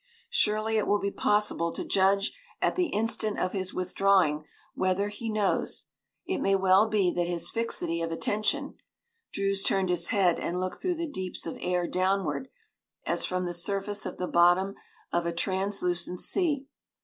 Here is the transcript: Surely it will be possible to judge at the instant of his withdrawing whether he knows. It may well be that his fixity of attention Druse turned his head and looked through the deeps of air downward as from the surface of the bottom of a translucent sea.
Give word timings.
Surely 0.31 0.77
it 0.77 0.87
will 0.87 0.97
be 0.97 1.11
possible 1.11 1.71
to 1.71 1.85
judge 1.85 2.33
at 2.59 2.75
the 2.75 2.87
instant 2.87 3.37
of 3.37 3.51
his 3.51 3.71
withdrawing 3.71 4.43
whether 4.73 5.09
he 5.09 5.29
knows. 5.29 5.89
It 6.25 6.39
may 6.39 6.55
well 6.55 6.87
be 6.87 7.11
that 7.11 7.27
his 7.27 7.51
fixity 7.51 8.01
of 8.01 8.11
attention 8.11 8.77
Druse 9.31 9.61
turned 9.61 9.89
his 9.89 10.07
head 10.07 10.39
and 10.39 10.59
looked 10.59 10.81
through 10.81 10.95
the 10.95 11.05
deeps 11.05 11.45
of 11.45 11.55
air 11.61 11.85
downward 11.85 12.47
as 13.05 13.25
from 13.25 13.45
the 13.45 13.53
surface 13.53 14.07
of 14.07 14.17
the 14.17 14.27
bottom 14.27 14.73
of 15.13 15.27
a 15.27 15.31
translucent 15.31 16.19
sea. 16.19 16.65